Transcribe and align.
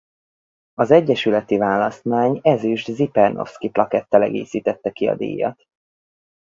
Az 0.73 0.91
egyesületi 0.91 1.57
választmány 1.57 2.39
ezüst 2.43 2.91
Zipernowsky-plakettel 2.91 4.21
egészítette 4.21 4.91
ki 4.91 5.07
a 5.07 5.15
díjat. 5.15 5.67